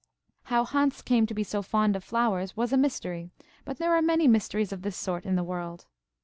How 0.45 0.65
Hans 0.65 1.03
came 1.03 1.27
to 1.27 1.33
be 1.35 1.43
so 1.43 1.61
fond 1.61 1.95
of 1.95 2.03
flowers 2.03 2.57
was 2.57 2.73
a 2.73 2.75
mystery; 2.75 3.29
but 3.65 3.77
there 3.77 3.93
are 3.93 4.01
many 4.01 4.27
mysteries 4.27 4.71
of 4.71 4.81
this 4.81 4.97
sort 4.97 5.25
in 5.27 5.35
the 5.35 5.43
world. 5.43 5.85